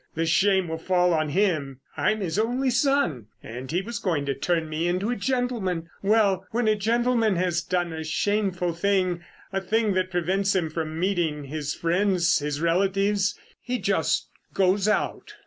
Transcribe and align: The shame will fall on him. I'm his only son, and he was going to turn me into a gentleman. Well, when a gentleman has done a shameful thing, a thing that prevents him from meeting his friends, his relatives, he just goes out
The 0.15 0.25
shame 0.25 0.67
will 0.67 0.79
fall 0.79 1.13
on 1.13 1.29
him. 1.29 1.79
I'm 1.95 2.21
his 2.21 2.39
only 2.39 2.71
son, 2.71 3.27
and 3.43 3.71
he 3.71 3.81
was 3.83 3.99
going 3.99 4.25
to 4.25 4.33
turn 4.33 4.67
me 4.67 4.87
into 4.87 5.11
a 5.11 5.15
gentleman. 5.15 5.91
Well, 6.01 6.47
when 6.49 6.67
a 6.67 6.75
gentleman 6.75 7.35
has 7.35 7.61
done 7.61 7.93
a 7.93 8.03
shameful 8.03 8.73
thing, 8.73 9.23
a 9.53 9.61
thing 9.61 9.93
that 9.93 10.09
prevents 10.09 10.55
him 10.55 10.71
from 10.71 10.99
meeting 10.99 11.43
his 11.43 11.75
friends, 11.75 12.39
his 12.39 12.61
relatives, 12.61 13.37
he 13.67 13.77
just 13.77 14.31
goes 14.55 14.87
out 14.87 15.35